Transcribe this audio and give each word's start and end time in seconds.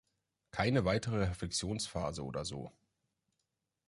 Keine 0.49 0.83
weitere 0.83 1.17
"Reflexionsphase" 1.27 2.25
oder 2.25 2.43
so. 2.43 2.71